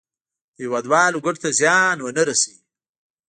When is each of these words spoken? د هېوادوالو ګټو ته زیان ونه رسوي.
د 0.55 0.57
هېوادوالو 0.63 1.23
ګټو 1.25 1.41
ته 1.43 1.49
زیان 1.59 1.97
ونه 2.01 2.23
رسوي. 2.29 2.59